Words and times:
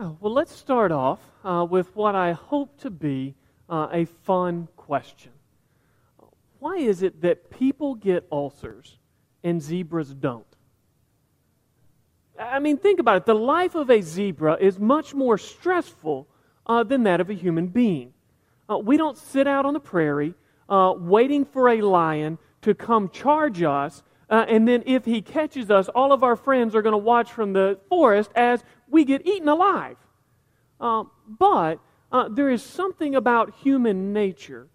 Well, 0.00 0.32
let's 0.32 0.54
start 0.54 0.92
off 0.92 1.20
uh, 1.44 1.66
with 1.68 1.94
what 1.94 2.14
I 2.14 2.32
hope 2.32 2.78
to 2.80 2.90
be 2.90 3.34
uh, 3.68 3.88
a 3.92 4.06
fun 4.06 4.68
question. 4.76 5.32
Why 6.58 6.76
is 6.76 7.02
it 7.02 7.20
that 7.22 7.50
people 7.50 7.94
get 7.94 8.26
ulcers 8.32 8.98
and 9.44 9.60
zebras 9.60 10.14
don't? 10.14 10.46
I 12.38 12.58
mean, 12.60 12.78
think 12.78 12.98
about 12.98 13.16
it. 13.16 13.26
The 13.26 13.34
life 13.34 13.74
of 13.74 13.90
a 13.90 14.00
zebra 14.00 14.56
is 14.58 14.78
much 14.78 15.12
more 15.12 15.36
stressful 15.36 16.26
uh, 16.66 16.82
than 16.84 17.02
that 17.02 17.20
of 17.20 17.28
a 17.28 17.34
human 17.34 17.66
being. 17.66 18.14
Uh, 18.70 18.78
we 18.78 18.96
don't 18.96 19.18
sit 19.18 19.46
out 19.46 19.66
on 19.66 19.74
the 19.74 19.80
prairie 19.80 20.32
uh, 20.68 20.94
waiting 20.96 21.44
for 21.44 21.68
a 21.68 21.82
lion 21.82 22.38
to 22.62 22.74
come 22.74 23.10
charge 23.10 23.62
us 23.62 24.02
uh, 24.30 24.46
and 24.48 24.66
then 24.66 24.84
if 24.86 25.04
he 25.04 25.20
catches 25.20 25.70
us, 25.72 25.88
all 25.88 26.12
of 26.12 26.22
our 26.22 26.36
friends 26.36 26.76
are 26.76 26.82
going 26.82 26.92
to 26.92 26.98
watch 26.98 27.32
from 27.32 27.52
the 27.52 27.78
forest 27.88 28.30
as 28.36 28.62
we 28.90 29.04
get 29.04 29.26
eaten 29.26 29.48
alive. 29.48 29.96
Uh, 30.80 31.04
but 31.26 31.78
uh, 32.10 32.28
there 32.28 32.50
is 32.50 32.62
something 32.62 33.14
about 33.14 33.54
human 33.62 34.12
nature 34.12 34.68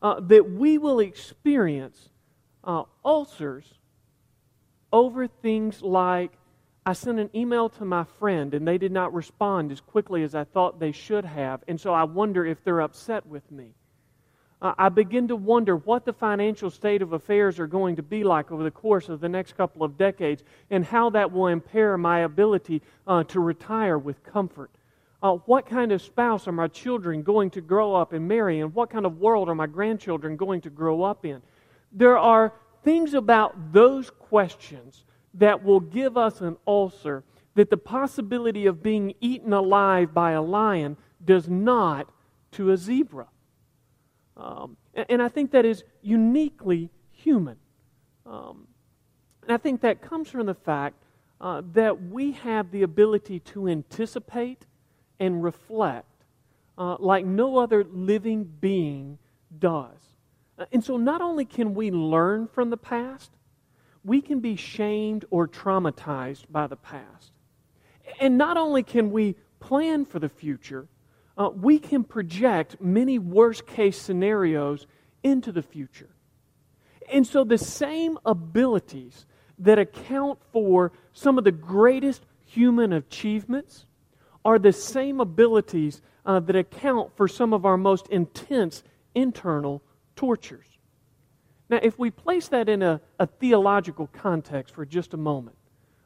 uh, 0.00 0.20
that 0.20 0.50
we 0.50 0.78
will 0.78 0.98
experience 1.00 2.08
uh, 2.64 2.82
ulcers 3.04 3.74
over 4.92 5.26
things 5.26 5.82
like 5.82 6.32
I 6.84 6.94
sent 6.94 7.20
an 7.20 7.30
email 7.34 7.68
to 7.70 7.84
my 7.84 8.04
friend 8.18 8.52
and 8.54 8.66
they 8.66 8.78
did 8.78 8.92
not 8.92 9.14
respond 9.14 9.70
as 9.70 9.80
quickly 9.80 10.22
as 10.24 10.34
I 10.34 10.44
thought 10.44 10.80
they 10.80 10.92
should 10.92 11.24
have, 11.24 11.62
and 11.68 11.80
so 11.80 11.94
I 11.94 12.04
wonder 12.04 12.44
if 12.44 12.64
they're 12.64 12.80
upset 12.80 13.24
with 13.26 13.50
me 13.52 13.74
I 14.64 14.90
begin 14.90 15.26
to 15.26 15.34
wonder 15.34 15.76
what 15.76 16.04
the 16.04 16.12
financial 16.12 16.70
state 16.70 17.02
of 17.02 17.12
affairs 17.12 17.58
are 17.58 17.66
going 17.66 17.96
to 17.96 18.02
be 18.02 18.22
like 18.22 18.52
over 18.52 18.62
the 18.62 18.70
course 18.70 19.08
of 19.08 19.18
the 19.18 19.28
next 19.28 19.56
couple 19.56 19.82
of 19.82 19.98
decades 19.98 20.44
and 20.70 20.84
how 20.84 21.10
that 21.10 21.32
will 21.32 21.48
impair 21.48 21.98
my 21.98 22.20
ability 22.20 22.80
uh, 23.08 23.24
to 23.24 23.40
retire 23.40 23.98
with 23.98 24.22
comfort. 24.22 24.70
Uh, 25.20 25.32
what 25.46 25.66
kind 25.66 25.90
of 25.90 26.00
spouse 26.00 26.46
are 26.46 26.52
my 26.52 26.68
children 26.68 27.22
going 27.22 27.50
to 27.50 27.60
grow 27.60 27.92
up 27.92 28.12
and 28.12 28.28
marry, 28.28 28.60
and 28.60 28.72
what 28.72 28.88
kind 28.88 29.04
of 29.04 29.18
world 29.18 29.48
are 29.48 29.54
my 29.54 29.66
grandchildren 29.66 30.36
going 30.36 30.60
to 30.60 30.70
grow 30.70 31.02
up 31.02 31.24
in? 31.24 31.42
There 31.90 32.18
are 32.18 32.52
things 32.84 33.14
about 33.14 33.72
those 33.72 34.10
questions 34.10 35.04
that 35.34 35.64
will 35.64 35.80
give 35.80 36.16
us 36.16 36.40
an 36.40 36.56
ulcer 36.68 37.24
that 37.56 37.68
the 37.68 37.76
possibility 37.76 38.66
of 38.66 38.82
being 38.82 39.14
eaten 39.20 39.52
alive 39.52 40.14
by 40.14 40.32
a 40.32 40.42
lion 40.42 40.96
does 41.24 41.48
not 41.48 42.08
to 42.52 42.70
a 42.70 42.76
zebra. 42.76 43.26
Um, 44.36 44.76
and, 44.94 45.06
and, 45.08 45.22
I 45.22 45.28
think 45.28 45.50
that 45.50 45.64
is 45.64 45.84
uniquely 46.00 46.90
human. 47.10 47.56
Um, 48.24 48.66
and 49.42 49.52
I 49.52 49.58
think 49.58 49.82
that 49.82 50.00
comes 50.00 50.30
from 50.30 50.46
the 50.46 50.54
fact 50.54 50.96
uh, 51.40 51.62
that 51.72 52.08
we 52.10 52.32
have 52.32 52.70
the 52.70 52.82
ability 52.82 53.40
to 53.40 53.68
anticipate 53.68 54.64
and 55.20 55.42
reflect 55.42 56.06
uh, 56.78 56.96
like 56.98 57.24
no 57.24 57.58
other 57.58 57.84
living 57.84 58.44
being 58.44 59.18
does. 59.58 59.98
Uh, 60.58 60.64
and 60.72 60.82
so 60.82 60.96
not 60.96 61.20
only 61.20 61.44
can 61.44 61.74
we 61.74 61.90
learn 61.90 62.46
from 62.46 62.70
the 62.70 62.76
past, 62.76 63.32
we 64.04 64.20
can 64.20 64.40
be 64.40 64.56
shamed 64.56 65.24
or 65.30 65.46
traumatized 65.46 66.44
by 66.50 66.66
the 66.66 66.76
past. 66.76 67.32
And 68.20 68.36
not 68.36 68.56
only 68.56 68.82
can 68.82 69.10
we 69.10 69.36
plan 69.60 70.04
for 70.04 70.18
the 70.18 70.28
future, 70.28 70.88
uh, 71.36 71.50
we 71.54 71.78
can 71.78 72.04
project 72.04 72.80
many 72.80 73.18
worst 73.18 73.66
case 73.66 74.00
scenarios 74.00 74.86
into 75.22 75.52
the 75.52 75.62
future. 75.62 76.10
And 77.12 77.26
so 77.26 77.44
the 77.44 77.58
same 77.58 78.18
abilities 78.24 79.26
that 79.58 79.78
account 79.78 80.38
for 80.52 80.92
some 81.12 81.38
of 81.38 81.44
the 81.44 81.52
greatest 81.52 82.24
human 82.46 82.92
achievements 82.92 83.86
are 84.44 84.58
the 84.58 84.72
same 84.72 85.20
abilities 85.20 86.02
uh, 86.26 86.40
that 86.40 86.56
account 86.56 87.16
for 87.16 87.28
some 87.28 87.52
of 87.52 87.64
our 87.64 87.76
most 87.76 88.08
intense 88.08 88.82
internal 89.14 89.82
tortures. 90.16 90.66
Now, 91.68 91.80
if 91.82 91.98
we 91.98 92.10
place 92.10 92.48
that 92.48 92.68
in 92.68 92.82
a, 92.82 93.00
a 93.18 93.26
theological 93.26 94.08
context 94.08 94.74
for 94.74 94.84
just 94.84 95.14
a 95.14 95.16
moment, 95.16 95.56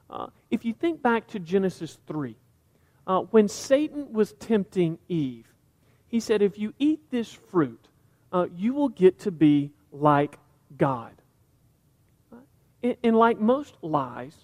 uh, 0.09 0.29
if 0.51 0.65
you 0.65 0.73
think 0.73 1.03
back 1.03 1.27
to 1.29 1.41
Genesis 1.41 1.99
3, 2.07 2.37
uh, 3.07 3.21
when 3.21 3.49
Satan 3.49 4.13
was 4.13 4.33
tempting 4.35 4.99
Eve, 5.09 5.47
he 6.09 6.21
said, 6.21 6.43
If 6.43 6.59
you 6.59 6.75
eat 6.79 7.11
this 7.11 7.33
fruit, 7.33 7.89
uh, 8.33 8.47
you 8.57 8.75
will 8.75 8.89
get 8.89 9.21
to 9.21 9.31
be 9.31 9.73
like 9.93 10.39
God. 10.77 11.13
And, 12.83 12.97
and 13.03 13.17
like 13.17 13.39
most 13.39 13.77
lies, 13.81 14.35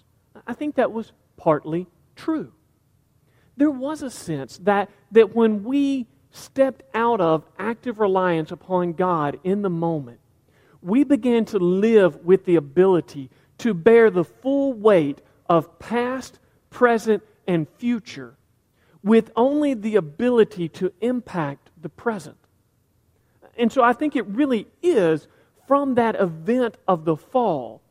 I 0.47 0.53
think 0.53 0.75
that 0.75 0.91
was 0.91 1.11
partly 1.35 1.87
true. 2.15 2.53
There 3.57 3.71
was 3.71 4.01
a 4.01 4.09
sense 4.09 4.57
that, 4.63 4.89
that 5.11 5.35
when 5.35 5.63
we 5.63 6.07
stepped 6.31 6.83
out 6.95 7.21
of 7.21 7.45
active 7.59 7.99
reliance 7.99 8.51
upon 8.51 8.93
God 8.93 9.39
in 9.43 9.61
the 9.61 9.69
moment, 9.69 10.19
we 10.81 11.03
began 11.03 11.45
to 11.45 11.59
live 11.59 12.25
with 12.25 12.45
the 12.45 12.55
ability 12.55 13.29
to 13.59 13.73
bear 13.73 14.09
the 14.09 14.23
full 14.23 14.73
weight 14.73 15.21
of 15.47 15.79
past, 15.79 16.39
present, 16.69 17.21
and 17.45 17.67
future 17.77 18.35
with 19.03 19.31
only 19.35 19.73
the 19.73 19.95
ability 19.95 20.69
to 20.69 20.91
impact 21.01 21.69
the 21.81 21.89
present. 21.89 22.37
And 23.57 23.71
so 23.71 23.83
I 23.83 23.93
think 23.93 24.15
it 24.15 24.25
really 24.27 24.67
is 24.81 25.27
from 25.67 25.95
that 25.95 26.15
event 26.19 26.77
of 26.87 27.05
the 27.05 27.15
fall 27.15 27.81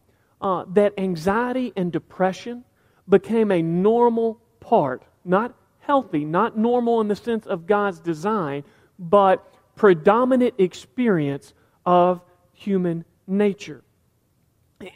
uh, 0.40 0.64
that 0.72 0.94
anxiety 0.98 1.72
and 1.76 1.92
depression 1.92 2.64
became 3.08 3.50
a 3.52 3.62
normal 3.62 4.40
part, 4.60 5.02
not 5.24 5.54
healthy, 5.80 6.24
not 6.24 6.56
normal 6.56 7.00
in 7.00 7.08
the 7.08 7.16
sense 7.16 7.46
of 7.46 7.66
God's 7.66 8.00
design, 8.00 8.64
but 8.98 9.52
predominant 9.76 10.54
experience 10.58 11.54
of 11.84 12.20
human 12.52 13.04
nature. 13.26 13.82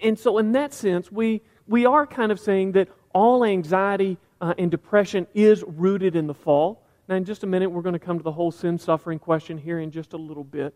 And 0.02 0.18
so, 0.18 0.38
in 0.38 0.52
that 0.52 0.74
sense, 0.74 1.12
we, 1.12 1.42
we 1.66 1.86
are 1.86 2.06
kind 2.06 2.32
of 2.32 2.40
saying 2.40 2.72
that 2.72 2.88
all 3.12 3.44
anxiety 3.44 4.18
uh, 4.40 4.54
and 4.58 4.70
depression 4.70 5.26
is 5.34 5.64
rooted 5.66 6.16
in 6.16 6.26
the 6.26 6.34
fall. 6.34 6.82
Now, 7.08 7.14
in 7.16 7.24
just 7.24 7.44
a 7.44 7.46
minute, 7.46 7.70
we're 7.70 7.82
going 7.82 7.92
to 7.92 7.98
come 7.98 8.18
to 8.18 8.24
the 8.24 8.32
whole 8.32 8.50
sin 8.50 8.78
suffering 8.78 9.18
question 9.18 9.58
here 9.58 9.78
in 9.78 9.90
just 9.90 10.12
a 10.12 10.16
little 10.16 10.44
bit. 10.44 10.74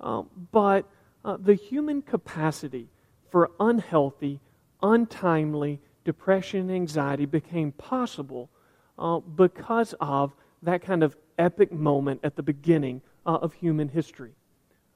Um, 0.00 0.28
but 0.52 0.86
uh, 1.24 1.36
the 1.38 1.54
human 1.54 2.02
capacity 2.02 2.88
for 3.30 3.50
unhealthy, 3.58 4.40
untimely 4.82 5.80
depression 6.04 6.60
and 6.60 6.72
anxiety 6.72 7.26
became 7.26 7.72
possible 7.72 8.50
uh, 8.98 9.18
because 9.20 9.94
of 10.00 10.32
that 10.62 10.82
kind 10.82 11.02
of 11.02 11.16
epic 11.38 11.72
moment 11.72 12.20
at 12.22 12.36
the 12.36 12.42
beginning 12.42 13.00
uh, 13.26 13.38
of 13.40 13.54
human 13.54 13.88
history. 13.88 14.32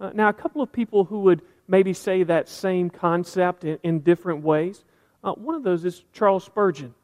Uh, 0.01 0.11
now, 0.15 0.29
a 0.29 0.33
couple 0.33 0.61
of 0.61 0.71
people 0.73 1.05
who 1.05 1.21
would 1.21 1.43
maybe 1.69 1.93
say 1.93 2.23
that 2.23 2.49
same 2.49 2.91
concept 2.91 3.65
in, 3.65 3.79
in 3.83 4.01
different 4.01 4.43
ways. 4.43 4.85
Uh, 5.23 5.33
one 5.33 5.55
of 5.55 5.63
those 5.63 5.85
is 5.85 6.05
Charles 6.13 6.45
Spurgeon. 6.45 6.95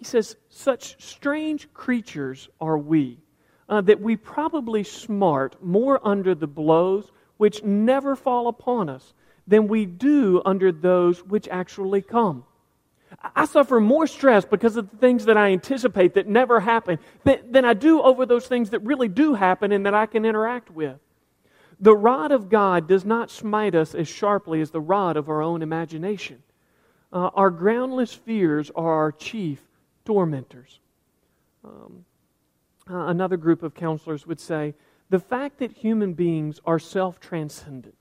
He 0.00 0.06
says, 0.06 0.34
Such 0.48 0.96
strange 1.04 1.72
creatures 1.74 2.48
are 2.58 2.78
we, 2.78 3.18
uh, 3.68 3.82
that 3.82 4.00
we 4.00 4.16
probably 4.16 4.82
smart 4.82 5.62
more 5.62 6.00
under 6.02 6.34
the 6.34 6.46
blows 6.46 7.12
which 7.36 7.62
never 7.62 8.16
fall 8.16 8.48
upon 8.48 8.88
us 8.88 9.12
than 9.46 9.68
we 9.68 9.84
do 9.84 10.40
under 10.46 10.72
those 10.72 11.22
which 11.22 11.46
actually 11.48 12.00
come. 12.00 12.44
I 13.36 13.44
suffer 13.44 13.78
more 13.78 14.06
stress 14.06 14.46
because 14.46 14.78
of 14.78 14.90
the 14.90 14.96
things 14.96 15.26
that 15.26 15.36
I 15.36 15.52
anticipate 15.52 16.14
that 16.14 16.26
never 16.26 16.60
happen 16.60 16.98
than 17.24 17.66
I 17.66 17.74
do 17.74 18.00
over 18.00 18.24
those 18.24 18.46
things 18.46 18.70
that 18.70 18.80
really 18.80 19.08
do 19.08 19.34
happen 19.34 19.70
and 19.70 19.84
that 19.84 19.92
I 19.92 20.06
can 20.06 20.24
interact 20.24 20.70
with. 20.70 20.96
The 21.78 21.94
rod 21.94 22.32
of 22.32 22.48
God 22.48 22.88
does 22.88 23.04
not 23.04 23.30
smite 23.30 23.74
us 23.74 23.94
as 23.94 24.08
sharply 24.08 24.62
as 24.62 24.70
the 24.70 24.80
rod 24.80 25.18
of 25.18 25.28
our 25.28 25.42
own 25.42 25.60
imagination. 25.60 26.42
Uh, 27.12 27.30
our 27.34 27.50
groundless 27.50 28.14
fears 28.14 28.70
are 28.74 28.92
our 28.94 29.12
chief 29.12 29.60
tormentors. 30.10 30.80
Um, 31.64 32.04
uh, 32.90 33.06
another 33.06 33.36
group 33.36 33.62
of 33.62 33.74
counselors 33.74 34.26
would 34.26 34.40
say 34.40 34.74
the 35.08 35.20
fact 35.20 35.58
that 35.58 35.70
human 35.70 36.14
beings 36.14 36.58
are 36.64 36.80
self 36.80 37.20
transcendent, 37.20 37.94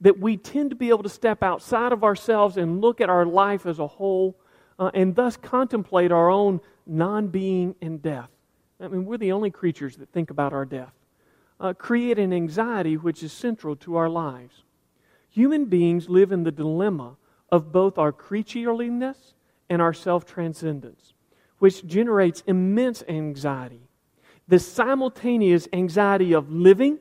that 0.00 0.18
we 0.18 0.36
tend 0.36 0.70
to 0.70 0.76
be 0.76 0.88
able 0.88 1.04
to 1.04 1.08
step 1.08 1.44
outside 1.44 1.92
of 1.92 2.02
ourselves 2.02 2.56
and 2.56 2.80
look 2.80 3.00
at 3.00 3.08
our 3.08 3.24
life 3.24 3.66
as 3.66 3.78
a 3.78 3.86
whole, 3.86 4.36
uh, 4.80 4.90
and 4.94 5.14
thus 5.14 5.36
contemplate 5.36 6.10
our 6.10 6.28
own 6.28 6.60
non 6.88 7.28
being 7.28 7.76
and 7.80 8.02
death. 8.02 8.30
I 8.80 8.88
mean, 8.88 9.04
we're 9.04 9.18
the 9.18 9.30
only 9.30 9.52
creatures 9.52 9.94
that 9.98 10.08
think 10.08 10.30
about 10.30 10.52
our 10.52 10.64
death. 10.64 10.92
Uh, 11.60 11.72
create 11.72 12.18
an 12.18 12.32
anxiety 12.32 12.96
which 12.96 13.22
is 13.22 13.32
central 13.32 13.76
to 13.76 13.94
our 13.94 14.08
lives. 14.08 14.64
Human 15.30 15.66
beings 15.66 16.08
live 16.08 16.32
in 16.32 16.42
the 16.42 16.50
dilemma 16.50 17.16
of 17.52 17.70
both 17.70 17.96
our 17.96 18.10
creatureliness 18.12 19.34
and 19.70 19.80
our 19.80 19.92
self 19.92 20.24
transcendence, 20.24 21.14
which 21.64 21.86
generates 21.86 22.42
immense 22.46 23.02
anxiety. 23.08 23.88
The 24.48 24.58
simultaneous 24.58 25.66
anxiety 25.72 26.34
of 26.34 26.52
living, 26.52 26.98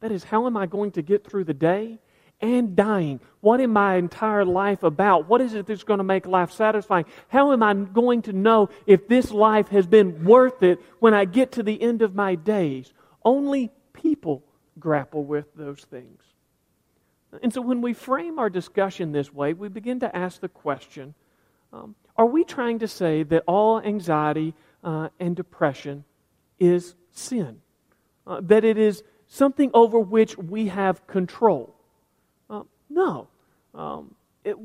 that 0.00 0.12
is, 0.12 0.22
how 0.22 0.46
am 0.46 0.54
I 0.54 0.66
going 0.66 0.90
to 0.90 1.02
get 1.02 1.26
through 1.26 1.44
the 1.44 1.54
day? 1.54 1.98
and 2.42 2.76
dying. 2.76 3.20
What 3.40 3.60
am 3.62 3.70
my 3.70 3.94
entire 3.94 4.44
life 4.44 4.82
about? 4.82 5.28
What 5.28 5.40
is 5.40 5.54
it 5.54 5.64
that's 5.64 5.84
going 5.84 5.98
to 5.98 6.04
make 6.04 6.26
life 6.26 6.52
satisfying? 6.52 7.06
How 7.28 7.52
am 7.52 7.62
I 7.62 7.72
going 7.72 8.20
to 8.22 8.34
know 8.34 8.68
if 8.84 9.08
this 9.08 9.30
life 9.30 9.68
has 9.68 9.86
been 9.86 10.24
worth 10.24 10.62
it 10.62 10.78
when 10.98 11.14
I 11.14 11.24
get 11.24 11.52
to 11.52 11.62
the 11.62 11.80
end 11.80 12.02
of 12.02 12.14
my 12.14 12.34
days? 12.34 12.92
Only 13.24 13.70
people 13.94 14.42
grapple 14.78 15.24
with 15.24 15.46
those 15.54 15.86
things. 15.88 16.20
And 17.42 17.54
so 17.54 17.62
when 17.62 17.80
we 17.80 17.94
frame 17.94 18.38
our 18.38 18.50
discussion 18.50 19.12
this 19.12 19.32
way, 19.32 19.54
we 19.54 19.68
begin 19.68 20.00
to 20.00 20.14
ask 20.14 20.40
the 20.40 20.48
question 20.48 21.14
um, 21.72 21.94
Are 22.16 22.26
we 22.26 22.44
trying 22.44 22.78
to 22.80 22.88
say 22.88 23.22
that 23.24 23.44
all 23.46 23.80
anxiety 23.80 24.54
uh, 24.84 25.08
and 25.18 25.34
depression 25.34 26.04
is 26.58 26.94
sin? 27.10 27.60
Uh, 28.26 28.40
that 28.42 28.64
it 28.64 28.78
is 28.78 29.02
something 29.26 29.70
over 29.74 29.98
which 29.98 30.36
we 30.38 30.68
have 30.68 31.06
control? 31.06 31.74
No. 32.92 33.28
Um, 33.74 34.14
it, 34.44 34.56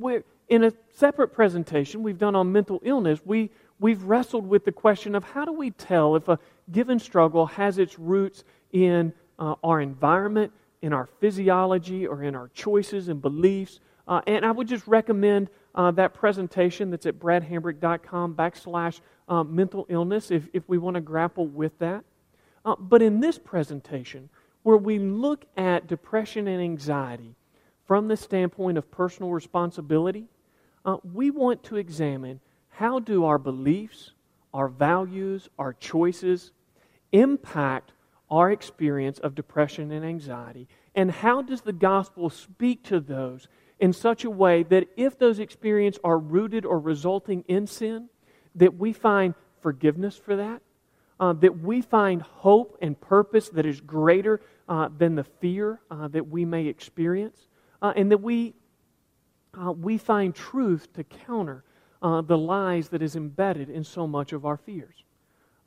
in 0.50 0.64
a 0.66 0.74
separate 0.94 1.30
presentation 1.30 2.04
we've 2.04 2.18
done 2.18 2.36
on 2.36 2.52
mental 2.52 2.82
illness, 2.84 3.20
we, 3.24 3.52
we've 3.80 4.04
wrestled 4.04 4.48
with 4.48 4.66
the 4.66 4.72
question 4.72 5.16
of 5.16 5.24
how 5.24 5.46
do 5.46 5.54
we 5.54 5.72
tell 5.72 6.16
if 6.16 6.28
a 6.28 6.40
given 6.72 7.00
struggle 7.00 7.46
has 7.46 7.78
its 7.78 7.98
roots 7.98 8.44
in 8.72 9.14
uh, 9.40 9.56
our 9.64 9.80
environment, 9.80 10.52
in 10.82 10.94
our 10.94 11.08
physiology, 11.20 12.06
or 12.06 12.24
in 12.24 12.36
our 12.36 12.50
choices 12.54 13.08
and 13.08 13.22
beliefs. 13.22 13.80
Uh, 14.08 14.22
and 14.28 14.46
I 14.46 14.52
would 14.52 14.68
just 14.68 14.86
recommend 14.88 15.50
uh, 15.78 15.92
that 15.92 16.14
presentation 16.14 16.90
that's 16.90 17.06
at 17.06 17.20
bradhambrick.com 17.20 18.34
backslash 18.34 19.00
uh, 19.30 19.44
mental 19.44 19.86
illness 19.90 20.32
if, 20.32 20.50
if 20.52 20.68
we 20.68 20.78
want 20.78 20.96
to 20.96 21.02
grapple 21.02 21.48
with 21.48 21.78
that. 21.80 22.04
Uh, 22.66 22.76
but 22.78 23.02
in 23.02 23.20
this 23.20 23.38
presentation, 23.38 24.28
where 24.64 24.76
we 24.76 24.98
look 25.00 25.46
at 25.56 25.88
depression 25.88 26.48
and 26.48 26.62
anxiety, 26.62 27.36
from 27.86 28.10
the 28.10 28.18
standpoint 28.18 28.78
of 28.78 28.92
personal 28.92 29.32
responsibility, 29.32 30.26
uh, 30.84 30.98
we 31.14 31.32
want 31.32 31.64
to 31.64 31.78
examine 31.78 32.42
how 32.70 33.00
do 33.00 33.24
our 33.24 33.38
beliefs, 33.38 34.12
our 34.54 34.68
values, 34.68 35.48
our 35.58 35.74
choices 35.74 36.52
impact 37.12 37.94
our 38.30 38.52
experience 38.52 39.20
of 39.20 39.36
depression 39.36 39.92
and 39.92 40.04
anxiety, 40.04 40.68
and 40.96 41.12
how 41.12 41.42
does 41.42 41.62
the 41.62 41.72
gospel 41.72 42.30
speak 42.30 42.84
to 42.84 43.00
those 43.00 43.48
in 43.80 43.94
such 43.94 44.24
a 44.24 44.30
way 44.30 44.64
that 44.64 44.88
if 44.96 45.18
those 45.18 45.40
experiences 45.40 46.00
are 46.04 46.18
rooted 46.18 46.66
or 46.66 46.80
resulting 46.80 47.44
in 47.48 47.68
sin, 47.68 48.10
that 48.56 48.76
we 48.76 48.92
find 48.92 49.36
forgiveness 49.62 50.18
for 50.18 50.36
that, 50.36 50.62
uh, 51.20 51.34
that 51.34 51.60
we 51.60 51.82
find 51.82 52.22
hope 52.22 52.78
and 52.82 53.00
purpose 53.00 53.50
that 53.50 53.66
is 53.66 53.82
greater 53.82 54.42
uh, 54.68 54.90
than 54.98 55.16
the 55.16 55.24
fear 55.24 55.80
uh, 55.90 56.08
that 56.08 56.28
we 56.28 56.46
may 56.46 56.68
experience, 56.68 57.48
uh, 57.82 57.94
and 57.96 58.12
that 58.12 58.22
we, 58.22 58.54
uh, 59.54 59.72
we 59.72 59.98
find 59.98 60.36
truth 60.36 60.92
to 60.94 61.04
counter 61.04 61.64
uh, 62.02 62.22
the 62.22 62.38
lies 62.38 62.90
that 62.90 63.02
is 63.02 63.16
embedded 63.16 63.70
in 63.70 63.84
so 63.84 64.08
much 64.08 64.34
of 64.34 64.46
our 64.46 64.58
fears. 64.58 65.04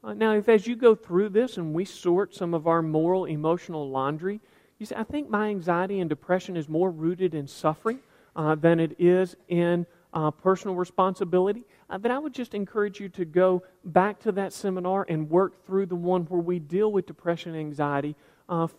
Now, 0.03 0.33
if 0.33 0.49
as 0.49 0.67
you 0.67 0.77
go 0.77 0.95
through 0.95 1.29
this 1.29 1.59
and 1.59 1.75
we 1.75 1.85
sort 1.85 2.35
some 2.35 2.55
of 2.55 2.67
our 2.67 2.81
moral, 2.81 3.27
emotional 3.27 3.91
laundry, 3.91 4.41
you 4.81 4.87
say, 4.87 4.97
I 4.97 5.05
think 5.05 5.29
my 5.29 5.49
anxiety 5.49 6.00
and 6.00 6.09
depression 6.09 6.56
is 6.56 6.69
more 6.69 6.91
rooted 6.91 7.35
in 7.35 7.47
suffering 7.47 8.00
uh, 8.35 8.55
than 8.55 8.81
it 8.81 8.97
is 8.99 9.37
in 9.49 9.87
uh, 10.12 10.31
personal 10.31 10.75
responsibility, 10.75 11.65
But 11.88 12.11
I 12.11 12.19
would 12.19 12.35
just 12.35 12.55
encourage 12.55 12.99
you 12.99 13.09
to 13.11 13.25
go 13.25 13.62
back 13.85 14.19
to 14.21 14.32
that 14.32 14.53
seminar 14.53 15.06
and 15.09 15.31
work 15.31 15.65
through 15.65 15.87
the 15.87 15.94
one 15.94 16.23
where 16.23 16.41
we 16.41 16.59
deal 16.59 16.91
with 16.91 17.06
depression 17.06 17.53
and 17.53 17.61
anxiety 17.61 18.17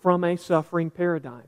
from 0.01 0.25
a 0.25 0.35
suffering 0.35 0.89
paradigm. 0.89 1.47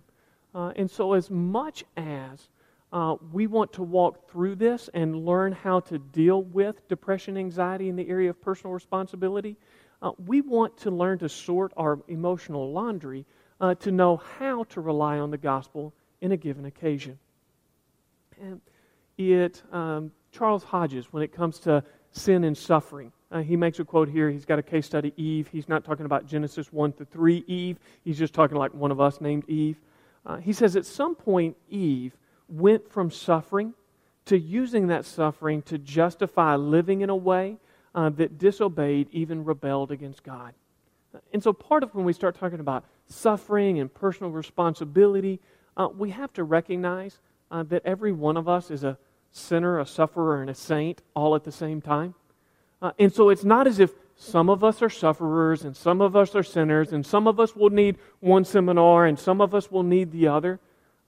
Uh, 0.56 0.72
and 0.76 0.90
so, 0.90 1.14
as 1.14 1.30
much 1.30 1.84
as 1.98 2.50
uh, 2.92 3.16
we 3.32 3.48
want 3.48 3.74
to 3.74 3.82
walk 3.82 4.30
through 4.30 4.56
this 4.56 4.90
and 4.94 5.26
learn 5.26 5.52
how 5.52 5.80
to 5.80 5.98
deal 5.98 6.44
with 6.44 6.88
depression, 6.88 7.38
anxiety 7.38 7.90
in 7.90 7.96
the 7.96 8.08
area 8.08 8.30
of 8.30 8.40
personal 8.40 8.72
responsibility, 8.72 9.58
uh, 10.04 10.12
we 10.28 10.42
want 10.42 10.78
to 10.78 10.92
learn 10.92 11.18
to 11.18 11.28
sort 11.28 11.74
our 11.76 12.00
emotional 12.08 12.72
laundry 12.72 13.26
uh, 13.64 13.74
to 13.76 13.92
know 13.92 14.18
how 14.18 14.66
to 14.66 14.82
rely 14.82 15.18
on 15.20 15.32
the 15.32 15.38
gospel 15.38 15.94
in 16.20 16.34
a 16.34 16.38
given 16.38 16.66
occasion. 16.66 17.18
And 18.42 18.60
it, 19.18 19.64
um, 19.72 20.12
Charles 20.34 20.66
Hodges, 20.66 21.14
when 21.14 21.24
it 21.24 21.32
comes 21.32 21.60
to 21.60 21.82
sin 22.12 22.44
and 22.44 22.58
suffering, 22.58 23.14
uh, 23.32 23.40
he 23.40 23.56
makes 23.56 23.80
a 23.80 23.86
quote 23.86 24.10
here. 24.10 24.30
He's 24.30 24.44
got 24.44 24.60
a 24.60 24.64
case 24.64 24.86
study, 24.86 25.14
Eve. 25.16 25.48
He's 25.50 25.70
not 25.70 25.86
talking 25.86 26.06
about 26.06 26.28
Genesis 26.28 26.74
1 26.74 26.92
to 26.94 27.06
3 27.06 27.46
Eve. 27.48 27.78
He's 28.04 28.20
just 28.20 28.34
talking 28.34 28.58
like 28.58 28.74
one 28.74 28.92
of 28.92 29.00
us 29.00 29.22
named 29.22 29.48
Eve. 29.48 29.78
Uh, 30.26 30.36
he 30.38 30.52
says 30.52 30.76
at 30.76 30.86
some 30.86 31.16
point, 31.16 31.56
Eve 31.70 32.18
went 32.50 32.92
from 32.92 33.10
suffering 33.10 33.74
to 34.26 34.38
using 34.38 34.88
that 34.88 35.06
suffering 35.06 35.62
to 35.62 35.78
justify 35.78 36.58
living 36.58 37.00
in 37.00 37.10
a 37.10 37.16
way 37.16 37.56
uh, 37.96 38.10
that 38.10 38.38
disobeyed, 38.38 39.08
even 39.14 39.46
rebelled 39.46 39.90
against 39.90 40.22
God. 40.22 40.54
And 41.32 41.44
so, 41.44 41.54
part 41.54 41.84
of 41.84 41.94
when 41.94 42.06
we 42.06 42.14
start 42.14 42.38
talking 42.38 42.60
about 42.60 42.86
suffering 43.08 43.80
and 43.80 43.94
personal 43.94 44.32
responsibility, 44.32 45.40
uh, 45.78 45.88
we 45.96 46.12
have 46.12 46.34
to 46.34 46.44
recognize 46.44 47.20
uh, 47.52 47.64
that 47.64 47.84
every 47.86 48.12
one 48.12 48.38
of 48.38 48.48
us 48.48 48.72
is 48.72 48.84
a 48.84 48.98
sinner, 49.32 49.80
a 49.80 49.86
sufferer, 49.86 50.42
and 50.42 50.50
a 50.50 50.56
saint 50.56 51.02
all 51.16 51.36
at 51.36 51.44
the 51.44 51.52
same 51.52 51.82
time. 51.82 52.16
Uh, 52.82 52.92
and 53.00 53.14
so, 53.14 53.30
it's 53.30 53.44
not 53.44 53.68
as 53.68 53.80
if 53.80 53.92
some 54.16 54.50
of 54.50 54.64
us 54.64 54.82
are 54.82 54.90
sufferers 54.90 55.64
and 55.64 55.76
some 55.76 56.02
of 56.02 56.16
us 56.16 56.36
are 56.36 56.44
sinners 56.44 56.94
and 56.94 57.06
some 57.06 57.28
of 57.28 57.40
us 57.40 57.56
will 57.56 57.70
need 57.70 57.98
one 58.20 58.46
seminar 58.46 59.06
and 59.06 59.18
some 59.18 59.42
of 59.42 59.56
us 59.56 59.72
will 59.72 59.84
need 59.84 60.12
the 60.12 60.28
other. 60.28 60.60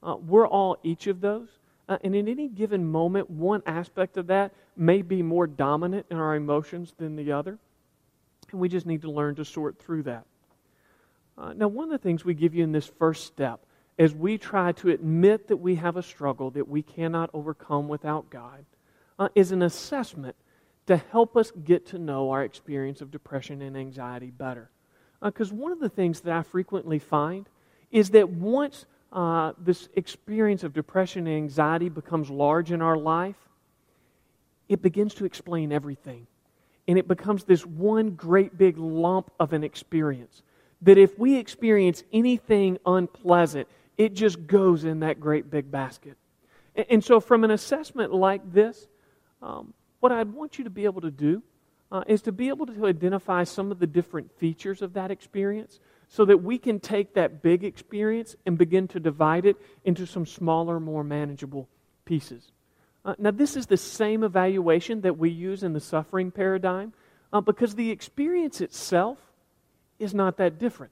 Uh, 0.01 0.15
we're 0.15 0.47
all 0.47 0.77
each 0.83 1.07
of 1.07 1.21
those. 1.21 1.49
Uh, 1.87 1.97
and 2.03 2.15
in 2.15 2.27
any 2.27 2.47
given 2.47 2.83
moment, 2.83 3.29
one 3.29 3.61
aspect 3.65 4.17
of 4.17 4.27
that 4.27 4.51
may 4.75 5.01
be 5.01 5.21
more 5.21 5.45
dominant 5.45 6.05
in 6.09 6.17
our 6.17 6.35
emotions 6.35 6.93
than 6.97 7.15
the 7.15 7.31
other. 7.31 7.59
And 8.51 8.59
we 8.59 8.69
just 8.69 8.85
need 8.85 9.01
to 9.01 9.11
learn 9.11 9.35
to 9.35 9.45
sort 9.45 9.79
through 9.79 10.03
that. 10.03 10.25
Uh, 11.37 11.53
now, 11.53 11.67
one 11.67 11.85
of 11.85 11.91
the 11.91 11.97
things 11.97 12.23
we 12.23 12.33
give 12.33 12.55
you 12.55 12.63
in 12.63 12.71
this 12.71 12.87
first 12.87 13.25
step 13.25 13.65
as 13.97 14.13
we 14.13 14.37
try 14.37 14.71
to 14.73 14.89
admit 14.89 15.47
that 15.47 15.57
we 15.57 15.75
have 15.75 15.97
a 15.97 16.03
struggle 16.03 16.51
that 16.51 16.67
we 16.67 16.81
cannot 16.81 17.29
overcome 17.33 17.87
without 17.87 18.29
God 18.29 18.65
uh, 19.19 19.29
is 19.35 19.51
an 19.51 19.61
assessment 19.61 20.35
to 20.87 20.97
help 20.97 21.35
us 21.35 21.51
get 21.63 21.87
to 21.87 21.99
know 21.99 22.31
our 22.31 22.43
experience 22.43 23.01
of 23.01 23.11
depression 23.11 23.61
and 23.61 23.75
anxiety 23.75 24.31
better. 24.31 24.69
Because 25.21 25.51
uh, 25.51 25.55
one 25.55 25.71
of 25.71 25.79
the 25.79 25.89
things 25.89 26.21
that 26.21 26.33
I 26.33 26.43
frequently 26.43 26.99
find 26.99 27.47
is 27.91 28.11
that 28.11 28.29
once 28.29 28.85
uh, 29.11 29.53
this 29.57 29.87
experience 29.95 30.63
of 30.63 30.73
depression 30.73 31.27
and 31.27 31.35
anxiety 31.35 31.89
becomes 31.89 32.29
large 32.29 32.71
in 32.71 32.81
our 32.81 32.97
life, 32.97 33.37
it 34.67 34.81
begins 34.81 35.13
to 35.15 35.25
explain 35.25 35.71
everything. 35.71 36.27
And 36.87 36.99
it 36.99 37.07
becomes 37.07 37.43
this 37.43 37.65
one 37.65 38.11
great 38.11 38.57
big 38.57 38.77
lump 38.77 39.31
of 39.39 39.53
an 39.53 39.63
experience. 39.63 40.43
That 40.81 40.97
if 40.97 41.17
we 41.17 41.37
experience 41.37 42.03
anything 42.13 42.77
unpleasant, 42.85 43.67
it 43.97 44.13
just 44.13 44.45
goes 44.45 44.83
in 44.83 44.99
that 44.99 45.19
great 45.19 45.49
big 45.49 45.71
basket. 45.71 46.17
And, 46.75 46.85
and 46.89 47.03
so, 47.03 47.19
from 47.19 47.43
an 47.43 47.51
assessment 47.51 48.13
like 48.13 48.53
this, 48.53 48.87
um, 49.41 49.73
what 49.99 50.11
I'd 50.11 50.31
want 50.31 50.57
you 50.57 50.63
to 50.65 50.69
be 50.69 50.85
able 50.85 51.01
to 51.01 51.11
do 51.11 51.41
uh, 51.91 52.03
is 52.07 52.21
to 52.23 52.31
be 52.31 52.49
able 52.49 52.65
to 52.65 52.85
identify 52.85 53.43
some 53.43 53.71
of 53.71 53.79
the 53.79 53.87
different 53.87 54.31
features 54.37 54.81
of 54.81 54.93
that 54.93 55.11
experience 55.11 55.79
so 56.07 56.25
that 56.25 56.37
we 56.37 56.57
can 56.57 56.79
take 56.79 57.13
that 57.13 57.41
big 57.41 57.63
experience 57.63 58.35
and 58.45 58.57
begin 58.57 58.87
to 58.89 58.99
divide 58.99 59.45
it 59.45 59.57
into 59.83 60.05
some 60.05 60.25
smaller, 60.25 60.79
more 60.79 61.03
manageable 61.03 61.67
pieces. 62.05 62.51
Uh, 63.05 63.13
now, 63.19 63.31
this 63.31 63.55
is 63.55 63.67
the 63.67 63.77
same 63.77 64.23
evaluation 64.23 65.01
that 65.01 65.17
we 65.17 65.29
use 65.29 65.61
in 65.61 65.73
the 65.73 65.79
suffering 65.79 66.31
paradigm 66.31 66.91
uh, 67.31 67.39
because 67.39 67.75
the 67.75 67.91
experience 67.91 68.59
itself 68.59 69.19
is 69.99 70.13
not 70.13 70.37
that 70.37 70.57
different. 70.57 70.91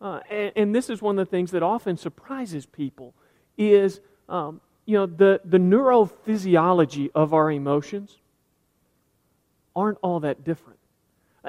Uh, 0.00 0.20
and, 0.30 0.52
and, 0.56 0.74
this 0.74 0.90
is 0.90 1.00
one 1.00 1.18
of 1.18 1.26
the 1.28 1.30
things 1.30 1.52
that 1.52 1.62
often 1.62 1.96
surprises 1.96 2.66
people 2.66 3.14
is 3.56 4.00
um, 4.28 4.60
you 4.84 4.96
know, 4.96 5.06
the, 5.06 5.40
the 5.44 5.58
neurophysiology 5.58 7.10
of 7.14 7.34
our 7.34 7.50
emotions 7.50 8.18
aren't 9.76 9.98
all 10.02 10.20
that 10.20 10.44
different. 10.44 10.78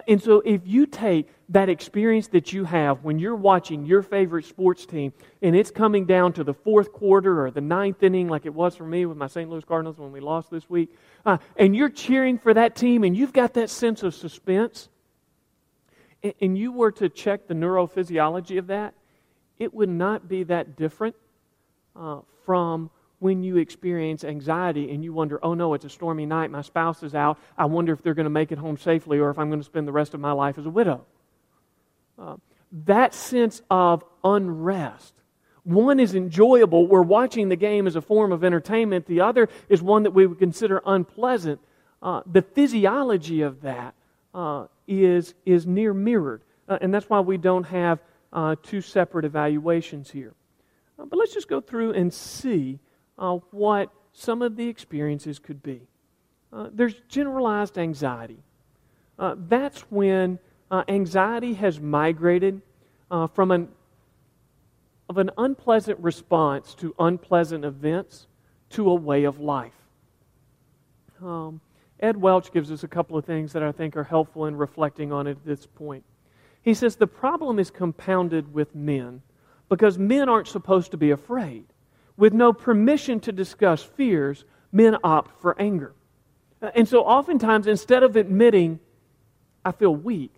And 0.07 0.21
so, 0.21 0.41
if 0.43 0.61
you 0.65 0.87
take 0.87 1.29
that 1.49 1.69
experience 1.69 2.27
that 2.29 2.51
you 2.51 2.63
have 2.63 3.03
when 3.03 3.19
you're 3.19 3.35
watching 3.35 3.85
your 3.85 4.01
favorite 4.01 4.45
sports 4.45 4.87
team 4.87 5.13
and 5.43 5.55
it's 5.55 5.69
coming 5.69 6.05
down 6.05 6.33
to 6.33 6.43
the 6.43 6.53
fourth 6.53 6.91
quarter 6.91 7.45
or 7.45 7.51
the 7.51 7.61
ninth 7.61 8.01
inning, 8.01 8.27
like 8.27 8.47
it 8.47 8.53
was 8.53 8.75
for 8.75 8.85
me 8.85 9.05
with 9.05 9.17
my 9.17 9.27
St. 9.27 9.47
Louis 9.47 9.63
Cardinals 9.63 9.99
when 9.99 10.11
we 10.11 10.19
lost 10.19 10.49
this 10.49 10.67
week, 10.67 10.89
uh, 11.27 11.37
and 11.57 11.75
you're 11.75 11.91
cheering 11.91 12.39
for 12.39 12.55
that 12.55 12.75
team 12.75 13.03
and 13.03 13.15
you've 13.15 13.33
got 13.33 13.53
that 13.53 13.69
sense 13.69 14.01
of 14.01 14.15
suspense, 14.15 14.89
and, 16.23 16.33
and 16.41 16.57
you 16.57 16.71
were 16.71 16.91
to 16.93 17.07
check 17.07 17.47
the 17.47 17.53
neurophysiology 17.53 18.57
of 18.57 18.67
that, 18.67 18.95
it 19.59 19.75
would 19.75 19.89
not 19.89 20.27
be 20.27 20.41
that 20.43 20.75
different 20.75 21.15
uh, 21.95 22.21
from 22.45 22.89
when 23.23 23.41
you 23.41 23.55
experience 23.55 24.25
anxiety 24.25 24.91
and 24.91 25.01
you 25.01 25.13
wonder, 25.13 25.39
oh 25.41 25.53
no, 25.53 25.73
it's 25.75 25.85
a 25.85 25.89
stormy 25.89 26.25
night, 26.25 26.51
my 26.51 26.61
spouse 26.61 27.01
is 27.03 27.15
out, 27.15 27.39
I 27.57 27.63
wonder 27.63 27.93
if 27.93 28.03
they're 28.03 28.13
going 28.13 28.25
to 28.25 28.29
make 28.29 28.51
it 28.51 28.57
home 28.57 28.77
safely 28.77 29.17
or 29.17 29.29
if 29.29 29.39
I'm 29.39 29.47
going 29.47 29.61
to 29.61 29.65
spend 29.65 29.87
the 29.87 29.93
rest 29.93 30.13
of 30.13 30.19
my 30.19 30.33
life 30.33 30.57
as 30.57 30.65
a 30.65 30.69
widow. 30.69 31.05
Uh, 32.19 32.35
that 32.85 33.13
sense 33.13 33.61
of 33.69 34.03
unrest. 34.25 35.13
One 35.63 36.01
is 36.01 36.15
enjoyable, 36.15 36.85
we're 36.85 37.01
watching 37.01 37.47
the 37.47 37.55
game 37.55 37.87
as 37.87 37.95
a 37.95 38.01
form 38.01 38.33
of 38.33 38.43
entertainment, 38.43 39.05
the 39.05 39.21
other 39.21 39.47
is 39.69 39.81
one 39.81 40.03
that 40.03 40.11
we 40.11 40.27
would 40.27 40.37
consider 40.37 40.81
unpleasant. 40.85 41.61
Uh, 42.01 42.23
the 42.29 42.41
physiology 42.41 43.41
of 43.41 43.61
that 43.61 43.95
uh, 44.33 44.65
is 44.85 45.33
is 45.45 45.65
near 45.65 45.93
mirrored. 45.93 46.41
Uh, 46.67 46.77
and 46.81 46.93
that's 46.93 47.09
why 47.09 47.21
we 47.21 47.37
don't 47.37 47.63
have 47.63 47.99
uh, 48.33 48.57
two 48.61 48.81
separate 48.81 49.23
evaluations 49.23 50.11
here. 50.11 50.33
Uh, 50.99 51.05
but 51.05 51.17
let's 51.17 51.33
just 51.33 51.47
go 51.47 51.61
through 51.61 51.93
and 51.93 52.13
see 52.13 52.79
uh, 53.17 53.37
what 53.51 53.89
some 54.13 54.41
of 54.41 54.55
the 54.55 54.67
experiences 54.67 55.39
could 55.39 55.63
be. 55.63 55.81
Uh, 56.51 56.69
there's 56.71 56.95
generalized 57.07 57.77
anxiety. 57.77 58.39
Uh, 59.17 59.35
that's 59.47 59.81
when 59.91 60.39
uh, 60.69 60.83
anxiety 60.87 61.53
has 61.55 61.79
migrated 61.79 62.61
uh, 63.09 63.27
from 63.27 63.51
an, 63.51 63.67
of 65.09 65.17
an 65.17 65.31
unpleasant 65.37 65.99
response 65.99 66.75
to 66.75 66.93
unpleasant 66.99 67.65
events 67.65 68.27
to 68.69 68.89
a 68.89 68.95
way 68.95 69.23
of 69.23 69.39
life. 69.39 69.73
Um, 71.23 71.61
Ed 71.99 72.17
Welch 72.17 72.51
gives 72.51 72.71
us 72.71 72.83
a 72.83 72.87
couple 72.87 73.17
of 73.17 73.25
things 73.25 73.53
that 73.53 73.63
I 73.63 73.71
think 73.71 73.95
are 73.95 74.03
helpful 74.03 74.45
in 74.45 74.55
reflecting 74.55 75.11
on 75.11 75.25
it 75.25 75.31
at 75.31 75.45
this 75.45 75.65
point. 75.65 76.03
He 76.61 76.73
says 76.73 76.95
the 76.95 77.07
problem 77.07 77.59
is 77.59 77.71
compounded 77.71 78.53
with 78.53 78.75
men 78.75 79.21
because 79.69 79.97
men 79.97 80.29
aren't 80.29 80.47
supposed 80.47 80.91
to 80.91 80.97
be 80.97 81.11
afraid 81.11 81.65
with 82.17 82.33
no 82.33 82.53
permission 82.53 83.19
to 83.21 83.31
discuss 83.31 83.83
fears, 83.83 84.45
men 84.71 84.97
opt 85.03 85.41
for 85.41 85.59
anger. 85.59 85.93
And 86.75 86.87
so 86.87 87.03
oftentimes, 87.03 87.67
instead 87.67 88.03
of 88.03 88.15
admitting, 88.15 88.79
I 89.65 89.71
feel 89.71 89.95
weak, 89.95 90.33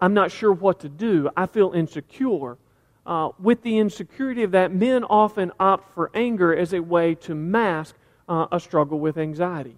I'm 0.00 0.14
not 0.14 0.30
sure 0.30 0.52
what 0.52 0.80
to 0.80 0.88
do, 0.88 1.30
I 1.36 1.46
feel 1.46 1.72
insecure, 1.72 2.58
uh, 3.06 3.30
with 3.38 3.62
the 3.62 3.78
insecurity 3.78 4.42
of 4.42 4.52
that, 4.52 4.72
men 4.72 5.04
often 5.04 5.52
opt 5.58 5.92
for 5.94 6.10
anger 6.14 6.54
as 6.54 6.72
a 6.72 6.80
way 6.80 7.14
to 7.16 7.34
mask 7.34 7.96
uh, 8.28 8.46
a 8.52 8.60
struggle 8.60 8.98
with 8.98 9.18
anxiety. 9.18 9.76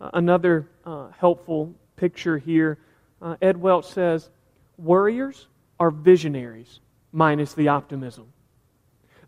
Uh, 0.00 0.10
another 0.14 0.68
uh, 0.84 1.08
helpful 1.18 1.74
picture 1.96 2.38
here 2.38 2.78
uh, 3.22 3.36
Ed 3.40 3.56
Welch 3.56 3.86
says, 3.86 4.30
Worriers 4.78 5.48
are 5.80 5.90
visionaries, 5.90 6.80
minus 7.12 7.54
the 7.54 7.68
optimism. 7.68 8.26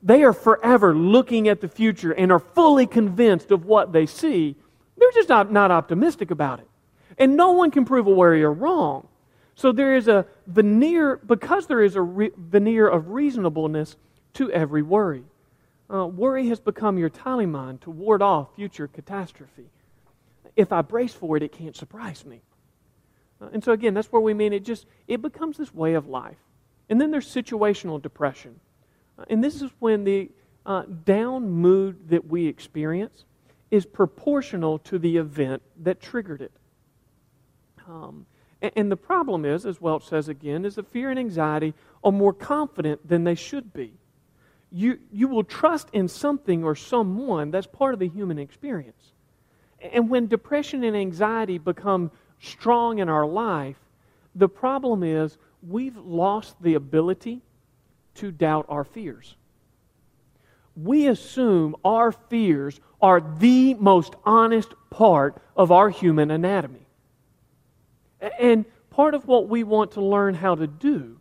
They 0.02 0.22
are 0.22 0.32
forever 0.32 0.94
looking 0.94 1.48
at 1.48 1.60
the 1.60 1.68
future 1.68 2.12
and 2.12 2.30
are 2.30 2.38
fully 2.38 2.86
convinced 2.86 3.50
of 3.50 3.64
what 3.64 3.92
they 3.92 4.06
see. 4.06 4.56
They're 4.96 5.12
just 5.12 5.28
not, 5.28 5.50
not 5.50 5.70
optimistic 5.70 6.30
about 6.30 6.60
it. 6.60 6.68
And 7.18 7.36
no 7.36 7.52
one 7.52 7.70
can 7.70 7.84
prove 7.84 8.06
a 8.06 8.10
worrier 8.10 8.52
wrong. 8.52 9.08
So 9.54 9.72
there 9.72 9.96
is 9.96 10.06
a 10.06 10.24
veneer, 10.46 11.16
because 11.16 11.66
there 11.66 11.82
is 11.82 11.96
a 11.96 12.02
re- 12.02 12.30
veneer 12.36 12.86
of 12.86 13.10
reasonableness 13.10 13.96
to 14.34 14.52
every 14.52 14.82
worry. 14.82 15.24
Uh, 15.92 16.06
worry 16.06 16.48
has 16.48 16.60
become 16.60 16.96
your 16.96 17.08
talisman 17.08 17.78
to 17.78 17.90
ward 17.90 18.22
off 18.22 18.54
future 18.54 18.86
catastrophe. 18.86 19.66
If 20.54 20.72
I 20.72 20.82
brace 20.82 21.14
for 21.14 21.36
it, 21.36 21.42
it 21.42 21.50
can't 21.50 21.74
surprise 21.74 22.24
me. 22.24 22.40
Uh, 23.40 23.48
and 23.52 23.64
so 23.64 23.72
again, 23.72 23.94
that's 23.94 24.12
where 24.12 24.20
we 24.20 24.34
mean 24.34 24.52
it 24.52 24.64
just 24.64 24.86
it 25.08 25.22
becomes 25.22 25.56
this 25.56 25.74
way 25.74 25.94
of 25.94 26.06
life. 26.06 26.36
And 26.88 27.00
then 27.00 27.10
there's 27.10 27.26
situational 27.26 28.00
depression. 28.00 28.60
And 29.28 29.42
this 29.42 29.60
is 29.60 29.70
when 29.78 30.04
the 30.04 30.30
uh, 30.64 30.82
down 31.04 31.50
mood 31.50 32.08
that 32.10 32.26
we 32.26 32.46
experience 32.46 33.24
is 33.70 33.84
proportional 33.84 34.78
to 34.78 34.98
the 34.98 35.16
event 35.16 35.62
that 35.80 36.00
triggered 36.00 36.42
it. 36.42 36.52
Um, 37.86 38.26
and, 38.60 38.72
and, 38.76 38.92
the 38.92 38.96
problem 38.96 39.44
is, 39.44 39.64
as 39.64 39.80
Welch 39.80 40.06
says 40.06 40.28
again, 40.28 40.64
is 40.64 40.74
that 40.74 40.90
fear 40.90 41.10
and 41.10 41.18
anxiety 41.18 41.74
are 42.04 42.12
more 42.12 42.32
confident 42.32 43.06
than 43.08 43.24
they 43.24 43.34
should 43.34 43.72
be. 43.72 43.94
You, 44.70 44.98
you 45.10 45.28
will 45.28 45.44
trust 45.44 45.88
in 45.92 46.08
something 46.08 46.64
or 46.64 46.74
someone 46.74 47.50
that's 47.50 47.66
part 47.66 47.94
of 47.94 48.00
the 48.00 48.08
human 48.08 48.38
experience. 48.38 49.12
And 49.80 50.10
when 50.10 50.26
depression 50.26 50.84
and 50.84 50.96
anxiety 50.96 51.56
become 51.56 52.10
strong 52.40 52.98
in 52.98 53.08
our 53.08 53.26
life, 53.26 53.78
the 54.34 54.48
problem 54.48 55.02
is 55.02 55.38
we've 55.66 55.96
lost 55.96 56.56
the 56.60 56.74
ability 56.74 57.40
to 58.18 58.30
doubt 58.30 58.66
our 58.68 58.84
fears. 58.84 59.36
We 60.76 61.08
assume 61.08 61.74
our 61.84 62.12
fears 62.12 62.80
are 63.00 63.20
the 63.20 63.74
most 63.74 64.14
honest 64.24 64.74
part 64.90 65.42
of 65.56 65.72
our 65.72 65.90
human 65.90 66.30
anatomy. 66.30 66.86
And 68.38 68.64
part 68.90 69.14
of 69.14 69.26
what 69.26 69.48
we 69.48 69.64
want 69.64 69.92
to 69.92 70.00
learn 70.00 70.34
how 70.34 70.54
to 70.54 70.66
do 70.66 71.18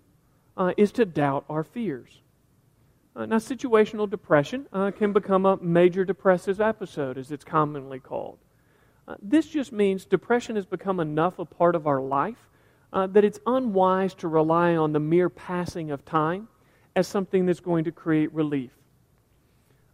uh, 0.56 0.74
is 0.78 0.92
to 0.94 1.06
doubt 1.06 1.46
our 1.50 1.64
fears. 1.64 2.22
Uh, 3.16 3.26
now, 3.26 3.38
situational 3.38 4.10
depression 4.10 4.68
uh, 4.72 4.92
can 4.92 5.12
become 5.12 5.46
a 5.46 5.58
major 5.58 6.06
depressive 6.06 6.62
episode, 6.62 7.18
as 7.18 7.32
it's 7.32 7.44
commonly 7.44 8.00
called. 8.00 8.38
Uh, 9.08 9.16
this 9.22 9.48
just 9.48 9.72
means 9.72 10.06
depression 10.06 10.56
has 10.56 10.66
become 10.66 11.00
enough 11.00 11.40
a 11.40 11.46
part 11.46 11.76
of 11.76 11.88
our 11.88 12.02
life 12.02 12.50
uh, 12.94 13.08
that 13.08 13.24
it's 13.24 13.40
unwise 13.46 14.14
to 14.14 14.28
rely 14.28 14.76
on 14.76 14.94
the 14.94 15.00
mere 15.00 15.30
passing 15.30 15.90
of 15.92 16.06
time 16.06 16.48
as 16.98 17.08
something 17.08 17.46
that's 17.46 17.60
going 17.60 17.84
to 17.84 17.92
create 17.92 18.34
relief. 18.34 18.72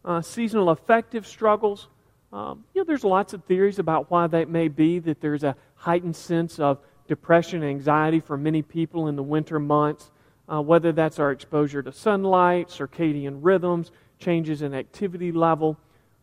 Uh, 0.05 0.21
seasonal 0.21 0.69
affective 0.69 1.27
struggles, 1.27 1.89
um, 2.31 2.63
you 2.73 2.79
know, 2.79 2.85
there's 2.85 3.03
lots 3.03 3.33
of 3.33 3.43
theories 3.43 3.77
about 3.77 4.09
why 4.09 4.25
that 4.25 4.47
may 4.47 4.69
be, 4.69 4.99
that 4.99 5.19
there's 5.19 5.43
a 5.43 5.53
heightened 5.75 6.15
sense 6.15 6.59
of 6.59 6.79
depression 7.09 7.61
and 7.61 7.69
anxiety 7.69 8.21
for 8.21 8.37
many 8.37 8.61
people 8.61 9.09
in 9.09 9.17
the 9.17 9.23
winter 9.23 9.59
months, 9.59 10.11
uh, 10.47 10.61
whether 10.61 10.93
that's 10.93 11.19
our 11.19 11.31
exposure 11.31 11.83
to 11.83 11.91
sunlight, 11.91 12.69
circadian 12.69 13.39
rhythms, 13.41 13.91
changes 14.17 14.61
in 14.61 14.73
activity 14.73 15.33
level. 15.33 15.77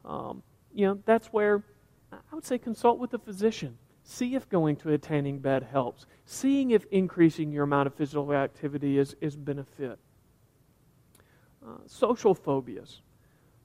Um, 0.06 0.42
you 0.74 0.86
know, 0.86 0.98
that's 1.04 1.26
where 1.26 1.62
I 2.10 2.34
would 2.34 2.46
say 2.46 2.56
consult 2.56 2.98
with 2.98 3.12
a 3.12 3.18
physician. 3.18 3.76
See 4.02 4.34
if 4.34 4.48
going 4.48 4.76
to 4.76 4.94
a 4.94 4.98
tanning 4.98 5.40
bed 5.40 5.62
helps. 5.62 6.06
Seeing 6.24 6.70
if 6.70 6.86
increasing 6.90 7.52
your 7.52 7.64
amount 7.64 7.86
of 7.86 7.94
physical 7.94 8.32
activity 8.32 8.98
is, 8.98 9.14
is 9.20 9.36
benefit. 9.36 9.98
Uh, 11.62 11.72
social 11.86 12.34
phobias 12.34 13.02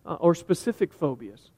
uh, 0.06 0.16
or 0.16 0.36
specific 0.36 0.92
phobias. 0.92 1.52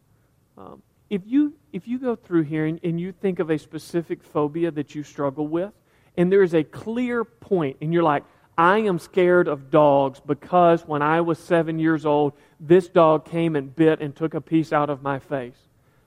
Um, 0.55 0.83
if, 1.09 1.23
you, 1.25 1.55
if 1.73 1.87
you 1.87 1.97
go 1.97 2.15
through 2.15 2.43
here 2.43 2.67
and, 2.67 2.79
and 2.83 2.99
you 2.99 3.11
think 3.11 3.39
of 3.39 3.49
a 3.49 3.57
specific 3.57 4.23
phobia 4.23 4.69
that 4.69 4.93
you 4.93 5.01
struggle 5.01 5.47
with, 5.47 5.71
and 6.15 6.31
there 6.31 6.43
is 6.43 6.53
a 6.53 6.63
clear 6.63 7.23
point, 7.23 7.77
and 7.81 7.91
you're 7.91 8.03
like, 8.03 8.23
I 8.55 8.77
am 8.79 8.99
scared 8.99 9.47
of 9.47 9.71
dogs 9.71 10.19
because 10.19 10.85
when 10.85 11.01
I 11.01 11.21
was 11.21 11.39
seven 11.39 11.79
years 11.79 12.05
old, 12.05 12.33
this 12.59 12.87
dog 12.87 13.25
came 13.25 13.55
and 13.55 13.75
bit 13.75 13.99
and 13.99 14.15
took 14.15 14.35
a 14.35 14.41
piece 14.41 14.71
out 14.71 14.91
of 14.91 15.01
my 15.01 15.17
face. 15.17 15.57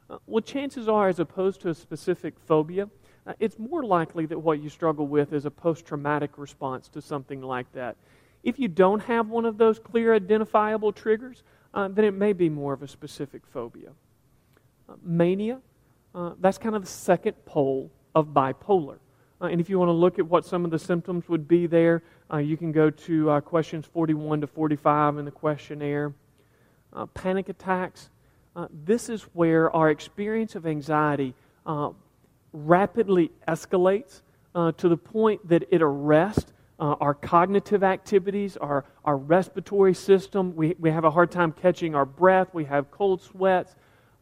Uh, 0.09 0.19
well, 0.29 0.43
chances 0.43 0.89
are, 0.89 1.09
as 1.09 1.19
opposed 1.19 1.61
to 1.63 1.71
a 1.71 1.75
specific 1.75 2.35
phobia, 2.47 2.89
uh, 3.27 3.33
it's 3.41 3.59
more 3.59 3.83
likely 3.83 4.27
that 4.27 4.39
what 4.39 4.63
you 4.63 4.69
struggle 4.69 5.09
with 5.09 5.33
is 5.33 5.45
a 5.45 5.51
post 5.51 5.87
traumatic 5.87 6.39
response 6.39 6.89
to 6.91 7.03
something 7.03 7.43
like 7.43 7.71
that. 7.73 7.97
If 8.43 8.59
you 8.59 8.69
don't 8.69 9.01
have 9.01 9.29
one 9.29 9.45
of 9.45 9.59
those 9.59 9.79
clear 9.79 10.15
identifiable 10.15 10.93
triggers, 10.93 11.43
uh, 11.75 11.89
then 11.89 12.05
it 12.05 12.15
may 12.15 12.33
be 12.33 12.49
more 12.49 12.73
of 12.73 12.83
a 12.83 12.89
specific 12.89 13.43
phobia. 13.47 13.91
Uh, 14.89 14.95
mania, 15.03 15.61
uh, 16.15 16.33
that's 16.41 16.59
kind 16.59 16.75
of 16.75 16.83
the 16.83 16.89
second 16.89 17.35
pole 17.45 17.91
of 18.15 18.29
bipolar. 18.29 18.99
Uh, 19.41 19.47
and 19.47 19.61
if 19.61 19.71
you 19.71 19.79
want 19.79 19.89
to 19.89 19.93
look 19.93 20.19
at 20.19 20.27
what 20.27 20.45
some 20.45 20.65
of 20.65 20.71
the 20.71 20.79
symptoms 20.79 21.29
would 21.29 21.47
be 21.47 21.67
there, 21.67 22.03
uh, 22.33 22.39
you 22.39 22.57
can 22.57 22.73
go 22.73 22.91
to 22.91 23.31
uh, 23.31 23.41
questions 23.41 23.87
41 23.87 24.41
to 24.41 24.47
45 24.47 25.19
in 25.19 25.25
the 25.25 25.31
questionnaire. 25.31 26.13
panic 27.15 27.49
attacks, 27.49 28.11
this 28.85 29.09
is 29.09 29.23
where 29.33 29.75
our 29.75 29.91
experience 29.91 30.55
of 30.55 30.67
anxiety 30.67 31.35
rapidly 32.53 33.31
escalates 33.49 34.23
to 34.55 34.89
the 34.89 34.97
point 34.97 35.49
that 35.49 35.63
it 35.71 35.81
arrests 35.81 36.53
uh, 36.81 36.97
our 36.99 37.13
cognitive 37.13 37.85
activities, 37.85 38.57
our, 38.57 38.87
our 39.05 39.17
respiratory 39.17 39.93
system. 39.93 40.57
We, 40.57 40.75
we 40.79 40.91
have 40.91 41.05
a 41.05 41.11
hard 41.11 41.31
time 41.31 41.53
catching 41.53 41.95
our 41.95 42.07
breath. 42.07 42.49
We 42.55 42.65
have 42.65 42.91
cold 42.91 43.21
sweats. 43.21 43.75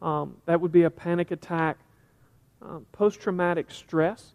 Um, 0.03 0.37
that 0.47 0.61
would 0.61 0.73
be 0.73 0.83
a 0.83 0.91
panic 0.91 1.31
attack. 1.31 1.79
Um, 2.61 2.85
Post 2.91 3.21
traumatic 3.21 3.71
stress. 3.71 4.35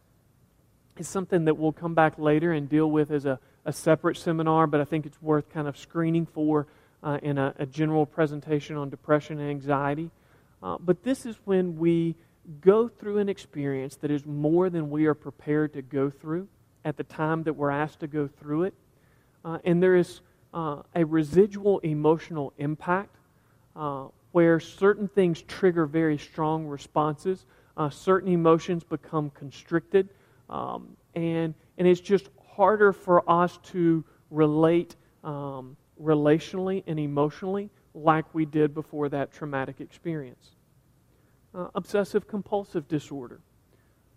is 0.97 1.07
something 1.07 1.43
that 1.45 1.57
we'll 1.57 1.73
come 1.73 1.93
back 1.93 2.17
later 2.17 2.53
and 2.53 2.69
deal 2.69 2.89
with 2.89 3.11
as 3.11 3.25
a, 3.25 3.39
a 3.65 3.73
separate 3.73 4.15
seminar, 4.15 4.67
but 4.67 4.79
I 4.79 4.85
think 4.85 5.05
it's 5.05 5.21
worth 5.21 5.49
kind 5.49 5.67
of 5.67 5.77
screening 5.77 6.25
for 6.25 6.67
uh, 7.03 7.19
in 7.21 7.37
a, 7.37 7.53
a, 7.59 7.65
general 7.65 8.05
presentation 8.05 8.77
on 8.77 8.89
depression 8.89 9.37
and 9.41 9.49
anxiety. 9.49 10.09
Uh, 10.61 10.77
but 10.79 11.03
this 11.03 11.25
is 11.25 11.35
when 11.43 11.77
we 11.77 12.15
go 12.61 12.87
through 12.87 13.17
an 13.17 13.27
experience 13.27 13.97
that 13.97 14.09
is 14.09 14.25
more 14.25 14.69
than 14.69 14.89
we 14.89 15.05
are 15.07 15.13
prepared 15.13 15.73
to 15.73 15.81
go 15.81 16.09
through 16.09 16.47
at 16.85 16.97
the 16.97 17.03
time 17.03 17.43
that 17.43 17.53
we're 17.53 17.69
asked 17.69 17.99
to 18.01 18.07
go 18.07 18.27
through 18.27 18.63
it. 18.63 18.73
Uh, 19.45 19.57
and 19.63 19.81
there 19.81 19.95
is 19.95 20.21
uh, 20.53 20.81
a 20.95 21.05
residual 21.05 21.79
emotional 21.79 22.53
impact 22.57 23.17
uh, 23.75 24.07
where 24.31 24.59
certain 24.59 25.07
things 25.07 25.41
trigger 25.43 25.85
very 25.85 26.17
strong 26.17 26.65
responses, 26.65 27.45
uh, 27.77 27.89
certain 27.89 28.31
emotions 28.31 28.83
become 28.83 29.29
constricted, 29.31 30.09
um, 30.49 30.95
and, 31.15 31.53
and 31.77 31.87
it's 31.87 32.01
just 32.01 32.29
harder 32.55 32.93
for 32.93 33.27
us 33.29 33.59
to 33.63 34.03
relate 34.29 34.95
um, 35.23 35.75
relationally 36.01 36.83
and 36.87 36.99
emotionally 36.99 37.69
like 37.93 38.25
we 38.33 38.45
did 38.45 38.73
before 38.73 39.09
that 39.09 39.31
traumatic 39.31 39.79
experience. 39.79 40.51
Uh, 41.53 41.67
obsessive 41.75 42.27
compulsive 42.27 42.87
disorder. 42.87 43.39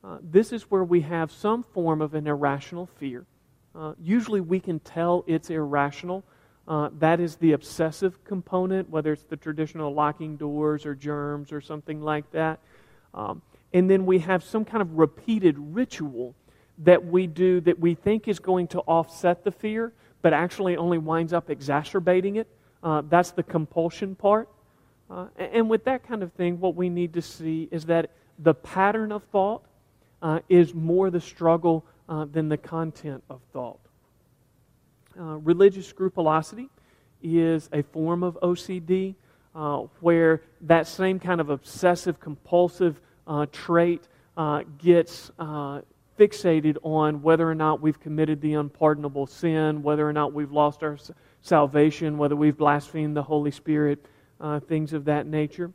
Uh, 0.06 0.18
this 0.22 0.52
is 0.52 0.70
where 0.70 0.84
we 0.84 1.00
have 1.00 1.32
some 1.32 1.64
form 1.64 2.00
of 2.00 2.14
an 2.14 2.28
irrational 2.28 2.86
fear. 2.86 3.26
Uh, 3.74 3.92
usually 4.00 4.40
we 4.40 4.60
can 4.60 4.78
tell 4.80 5.24
it's 5.26 5.50
irrational. 5.50 6.22
Uh, 6.68 6.90
that 6.98 7.18
is 7.18 7.36
the 7.36 7.52
obsessive 7.52 8.22
component, 8.24 8.88
whether 8.88 9.12
it's 9.12 9.24
the 9.24 9.36
traditional 9.36 9.92
locking 9.92 10.36
doors 10.36 10.86
or 10.86 10.94
germs 10.94 11.50
or 11.50 11.60
something 11.60 12.00
like 12.00 12.30
that. 12.30 12.60
Um, 13.14 13.42
and 13.72 13.90
then 13.90 14.06
we 14.06 14.20
have 14.20 14.44
some 14.44 14.64
kind 14.64 14.80
of 14.80 14.96
repeated 14.96 15.56
ritual 15.58 16.36
that 16.78 17.04
we 17.04 17.26
do 17.26 17.60
that 17.62 17.78
we 17.78 17.94
think 17.94 18.28
is 18.28 18.38
going 18.38 18.68
to 18.68 18.80
offset 18.80 19.42
the 19.42 19.50
fear, 19.50 19.92
but 20.22 20.32
actually 20.32 20.76
only 20.76 20.98
winds 20.98 21.32
up 21.32 21.50
exacerbating 21.50 22.36
it. 22.36 22.46
Uh, 22.80 23.02
that's 23.08 23.32
the 23.32 23.42
compulsion 23.42 24.14
part. 24.14 24.48
Uh, 25.10 25.26
and 25.36 25.68
with 25.68 25.82
that 25.84 26.06
kind 26.06 26.22
of 26.22 26.32
thing, 26.34 26.60
what 26.60 26.76
we 26.76 26.88
need 26.88 27.12
to 27.14 27.22
see 27.22 27.68
is 27.72 27.86
that 27.86 28.10
the 28.38 28.54
pattern 28.54 29.10
of 29.10 29.24
thought 29.24 29.64
uh, 30.22 30.40
is 30.48 30.74
more 30.74 31.10
the 31.10 31.20
struggle 31.20 31.84
uh, 32.08 32.24
than 32.24 32.48
the 32.48 32.56
content 32.56 33.22
of 33.30 33.40
thought. 33.52 33.80
Uh, 35.18 35.36
religious 35.38 35.86
scrupulosity 35.86 36.68
is 37.22 37.68
a 37.72 37.82
form 37.82 38.22
of 38.22 38.38
OCD 38.42 39.14
uh, 39.54 39.78
where 40.00 40.42
that 40.60 40.86
same 40.86 41.18
kind 41.18 41.40
of 41.40 41.50
obsessive 41.50 42.20
compulsive 42.20 43.00
uh, 43.26 43.46
trait 43.50 44.06
gets 44.78 45.30
fixated 46.18 46.76
on 46.82 47.22
whether 47.22 47.48
or 47.48 47.54
not 47.54 47.80
we've 47.80 48.00
committed 48.00 48.40
the 48.40 48.54
unpardonable 48.54 49.26
sin, 49.26 49.82
whether 49.82 50.08
or 50.08 50.12
not 50.12 50.32
we've 50.32 50.52
lost 50.52 50.82
our 50.82 50.98
salvation, 51.42 52.18
whether 52.18 52.36
we've 52.36 52.56
blasphemed 52.56 53.16
the 53.16 53.22
Holy 53.22 53.50
Spirit, 53.50 54.04
uh, 54.40 54.60
things 54.60 54.92
of 54.92 55.04
that 55.04 55.26
nature. 55.26 55.70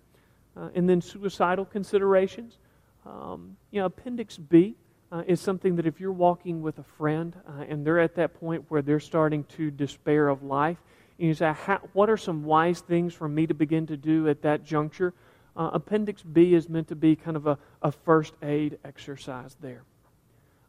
Uh, 0.55 0.69
and 0.75 0.89
then 0.89 1.01
suicidal 1.01 1.65
considerations. 1.65 2.57
Um, 3.05 3.58
you 3.72 3.79
know, 3.79 3.88
Appendix 3.88 4.38
B 4.38 4.75
uh, 5.12 5.24
is 5.27 5.41
something 5.41 5.75
that 5.75 5.86
if 5.86 6.00
you're 6.00 6.12
walking 6.12 6.62
with 6.62 6.79
a 6.79 6.84
friend 6.84 7.36
uh, 7.48 7.63
and 7.67 7.86
they're 7.86 8.00
at 8.00 8.15
that 8.15 8.39
point 8.39 8.65
where 8.70 8.81
they're 8.81 9.00
starting 9.00 9.43
to 9.55 9.72
despair 9.72 10.27
of 10.27 10.43
life, 10.43 10.77
and 11.20 11.27
you 11.27 11.34
say, 11.34 11.51
What 11.93 12.10
are 12.10 12.17
some 12.17 12.43
wise 12.43 12.81
things 12.81 13.13
for 13.13 13.27
me 13.27 13.48
to 13.48 13.53
begin 13.53 13.88
to 13.88 13.98
do 13.98 14.27
at 14.29 14.41
that 14.43 14.63
juncture? 14.63 15.13
Uh, 15.55 15.72
Appendix 15.74 16.24
B 16.24 16.53
is 16.53 16.70
meant 16.70 16.88
to 16.88 16.96
be 16.96 17.15
kind 17.15 17.36
of 17.36 17.46
a, 17.46 17.58
a 17.81 17.91
first 17.91 18.34
aid 18.41 18.79
exercise 18.86 19.55
there. 19.62 19.84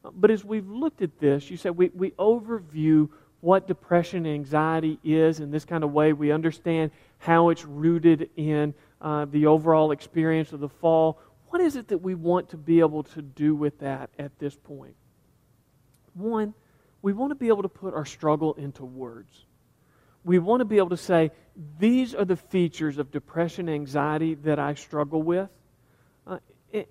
Uh, 0.04 0.10
but 0.12 0.30
as 0.30 0.44
we've 0.44 0.68
looked 0.68 1.02
at 1.02 1.18
this, 1.20 1.50
you 1.50 1.56
said 1.56 1.76
we, 1.76 1.90
we 1.94 2.10
overview 2.12 3.08
what 3.40 3.66
depression 3.66 4.26
and 4.26 4.34
anxiety 4.34 4.98
is 5.04 5.40
in 5.40 5.50
this 5.50 5.64
kind 5.64 5.84
of 5.84 5.92
way. 5.92 6.12
We 6.12 6.32
understand 6.32 6.90
how 7.18 7.50
it's 7.50 7.64
rooted 7.64 8.30
in 8.36 8.74
uh, 9.00 9.26
the 9.26 9.46
overall 9.46 9.90
experience 9.90 10.52
of 10.52 10.60
the 10.60 10.68
fall. 10.68 11.18
What 11.52 11.60
is 11.60 11.76
it 11.76 11.88
that 11.88 11.98
we 11.98 12.14
want 12.14 12.48
to 12.48 12.56
be 12.56 12.80
able 12.80 13.02
to 13.02 13.20
do 13.20 13.54
with 13.54 13.80
that 13.80 14.08
at 14.18 14.38
this 14.38 14.56
point? 14.56 14.94
One, 16.14 16.54
we 17.02 17.12
want 17.12 17.30
to 17.30 17.34
be 17.34 17.48
able 17.48 17.60
to 17.60 17.68
put 17.68 17.92
our 17.92 18.06
struggle 18.06 18.54
into 18.54 18.86
words. 18.86 19.44
We 20.24 20.38
want 20.38 20.60
to 20.60 20.64
be 20.64 20.78
able 20.78 20.88
to 20.88 20.96
say, 20.96 21.30
these 21.78 22.14
are 22.14 22.24
the 22.24 22.38
features 22.38 22.96
of 22.96 23.10
depression 23.10 23.68
anxiety 23.68 24.32
that 24.36 24.58
I 24.58 24.72
struggle 24.72 25.22
with. 25.22 25.50
Uh, 26.26 26.38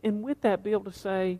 and 0.03 0.21
with 0.21 0.39
that, 0.41 0.63
be 0.63 0.73
able 0.73 0.91
to 0.91 0.99
say, 0.99 1.39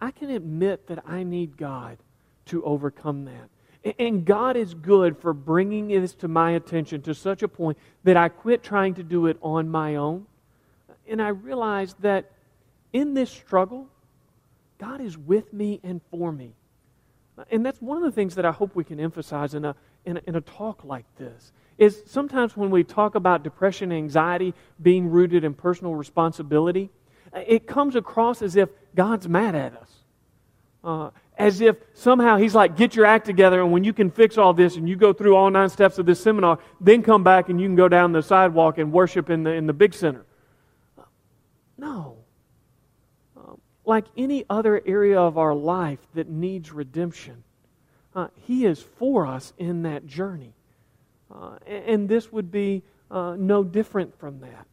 I 0.00 0.10
can 0.10 0.30
admit 0.30 0.86
that 0.86 1.04
I 1.06 1.22
need 1.22 1.58
God 1.58 1.98
to 2.46 2.64
overcome 2.64 3.26
that. 3.26 3.94
And 3.98 4.24
God 4.24 4.56
is 4.56 4.72
good 4.72 5.18
for 5.18 5.34
bringing 5.34 5.88
this 5.88 6.14
to 6.14 6.28
my 6.28 6.52
attention 6.52 7.02
to 7.02 7.14
such 7.14 7.42
a 7.42 7.48
point 7.48 7.76
that 8.04 8.16
I 8.16 8.30
quit 8.30 8.62
trying 8.62 8.94
to 8.94 9.02
do 9.02 9.26
it 9.26 9.36
on 9.42 9.68
my 9.68 9.96
own. 9.96 10.24
And 11.06 11.20
I 11.20 11.28
realized 11.28 12.00
that 12.00 12.30
in 12.94 13.12
this 13.12 13.30
struggle, 13.30 13.88
God 14.78 15.02
is 15.02 15.18
with 15.18 15.52
me 15.52 15.80
and 15.82 16.00
for 16.10 16.32
me. 16.32 16.54
And 17.50 17.66
that's 17.66 17.82
one 17.82 17.98
of 17.98 18.04
the 18.04 18.12
things 18.12 18.36
that 18.36 18.46
I 18.46 18.52
hope 18.52 18.74
we 18.74 18.84
can 18.84 19.00
emphasize 19.00 19.54
in 19.54 19.64
a, 19.64 19.74
in 20.04 20.16
a, 20.16 20.20
in 20.28 20.36
a 20.36 20.40
talk 20.40 20.84
like 20.84 21.04
this. 21.18 21.52
Is 21.76 22.00
sometimes 22.06 22.56
when 22.56 22.70
we 22.70 22.84
talk 22.84 23.16
about 23.16 23.42
depression 23.42 23.90
and 23.90 23.98
anxiety 23.98 24.54
being 24.80 25.10
rooted 25.10 25.42
in 25.42 25.54
personal 25.54 25.96
responsibility, 25.96 26.88
it 27.34 27.66
comes 27.66 27.96
across 27.96 28.40
as 28.40 28.54
if 28.54 28.68
God's 28.94 29.28
mad 29.28 29.56
at 29.56 29.76
us. 29.76 29.90
Uh, 30.84 31.10
as 31.36 31.60
if 31.60 31.76
somehow 31.94 32.36
he's 32.36 32.54
like, 32.54 32.76
get 32.76 32.94
your 32.94 33.06
act 33.06 33.26
together, 33.26 33.60
and 33.60 33.72
when 33.72 33.82
you 33.82 33.92
can 33.92 34.08
fix 34.08 34.38
all 34.38 34.52
this 34.52 34.76
and 34.76 34.88
you 34.88 34.94
go 34.94 35.12
through 35.12 35.34
all 35.34 35.50
nine 35.50 35.68
steps 35.68 35.98
of 35.98 36.06
this 36.06 36.22
seminar, 36.22 36.60
then 36.80 37.02
come 37.02 37.24
back 37.24 37.48
and 37.48 37.60
you 37.60 37.66
can 37.66 37.74
go 37.74 37.88
down 37.88 38.12
the 38.12 38.22
sidewalk 38.22 38.78
and 38.78 38.92
worship 38.92 39.30
in 39.30 39.42
the, 39.42 39.50
in 39.50 39.66
the 39.66 39.72
big 39.72 39.94
center. 39.94 40.24
No. 41.76 42.23
Like 43.86 44.06
any 44.16 44.44
other 44.48 44.80
area 44.86 45.20
of 45.20 45.36
our 45.36 45.54
life 45.54 45.98
that 46.14 46.28
needs 46.28 46.72
redemption, 46.72 47.44
uh, 48.14 48.28
he 48.46 48.64
is 48.64 48.80
for 48.80 49.26
us 49.26 49.52
in 49.58 49.82
that 49.82 50.06
journey. 50.06 50.52
Uh, 51.34 51.56
and, 51.66 51.84
and, 51.84 52.08
this 52.08 52.30
would 52.30 52.50
be 52.52 52.82
uh, 53.10 53.34
no 53.36 53.64
different 53.64 54.18
from 54.18 54.40
that. 54.40 54.66